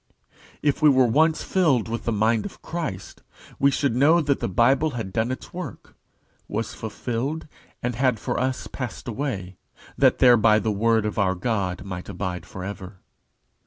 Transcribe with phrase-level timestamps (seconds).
[0.63, 3.21] If we were once filled with the mind of Christ,
[3.59, 5.95] we should know that the Bible had done its work,
[6.47, 7.47] was fulfilled,
[7.83, 9.57] and had for us passed away,
[9.99, 12.97] that thereby the Word of our God might abide for ever.